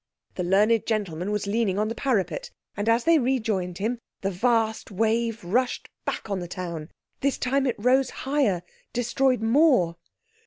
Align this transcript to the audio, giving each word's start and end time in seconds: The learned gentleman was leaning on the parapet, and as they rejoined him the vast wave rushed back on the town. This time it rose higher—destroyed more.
The 0.33 0.43
learned 0.43 0.87
gentleman 0.87 1.29
was 1.29 1.45
leaning 1.45 1.77
on 1.77 1.87
the 1.87 1.93
parapet, 1.93 2.49
and 2.75 2.89
as 2.89 3.03
they 3.03 3.19
rejoined 3.19 3.77
him 3.77 3.99
the 4.21 4.31
vast 4.31 4.89
wave 4.89 5.43
rushed 5.43 5.89
back 6.05 6.27
on 6.27 6.39
the 6.39 6.47
town. 6.47 6.89
This 7.19 7.37
time 7.37 7.67
it 7.67 7.75
rose 7.77 8.09
higher—destroyed 8.09 9.43
more. 9.43 9.97